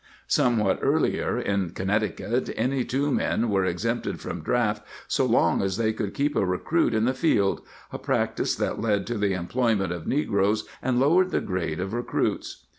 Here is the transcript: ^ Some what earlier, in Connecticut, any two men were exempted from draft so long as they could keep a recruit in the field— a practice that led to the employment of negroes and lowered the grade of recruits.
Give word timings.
^ 0.01 0.03
Some 0.25 0.57
what 0.57 0.79
earlier, 0.81 1.37
in 1.37 1.73
Connecticut, 1.73 2.49
any 2.55 2.83
two 2.83 3.11
men 3.11 3.51
were 3.51 3.65
exempted 3.65 4.19
from 4.19 4.41
draft 4.41 4.81
so 5.07 5.27
long 5.27 5.61
as 5.61 5.77
they 5.77 5.93
could 5.93 6.15
keep 6.15 6.35
a 6.35 6.43
recruit 6.43 6.95
in 6.95 7.05
the 7.05 7.13
field— 7.13 7.61
a 7.93 7.99
practice 7.99 8.55
that 8.55 8.81
led 8.81 9.05
to 9.05 9.19
the 9.19 9.35
employment 9.35 9.93
of 9.93 10.07
negroes 10.07 10.67
and 10.81 10.99
lowered 10.99 11.29
the 11.29 11.39
grade 11.39 11.79
of 11.79 11.93
recruits. 11.93 12.65